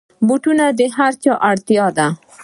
بوټونه 0.27 0.65
د 0.79 0.81
هرچا 0.97 1.33
اړتیا 1.49 1.87
ده. 1.97 2.07